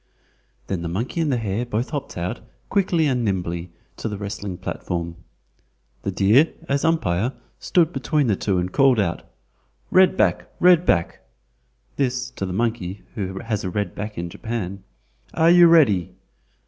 [0.65, 2.39] Then the monkey and the hare both hopped out,
[2.71, 5.15] quickly and nimbly, to the wrestling platform.
[6.01, 9.21] The deer, as umpire, stood between the two and called out:
[9.91, 10.47] "Red back!
[10.59, 11.19] Red back!"
[11.97, 14.83] (this to the monkey, who has a red back in Japan).
[15.35, 16.15] "Are you ready?"